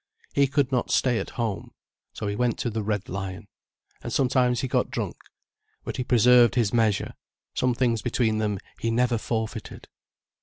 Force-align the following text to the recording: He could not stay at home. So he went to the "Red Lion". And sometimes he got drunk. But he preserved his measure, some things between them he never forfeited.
He 0.33 0.47
could 0.47 0.71
not 0.71 0.89
stay 0.89 1.19
at 1.19 1.29
home. 1.37 1.73
So 2.13 2.25
he 2.25 2.35
went 2.35 2.57
to 2.57 2.71
the 2.71 2.81
"Red 2.81 3.07
Lion". 3.07 3.47
And 4.01 4.11
sometimes 4.11 4.61
he 4.61 4.67
got 4.67 4.89
drunk. 4.89 5.15
But 5.83 5.97
he 5.97 6.03
preserved 6.03 6.55
his 6.55 6.73
measure, 6.73 7.13
some 7.53 7.75
things 7.75 8.01
between 8.01 8.39
them 8.39 8.57
he 8.79 8.89
never 8.89 9.19
forfeited. 9.19 9.89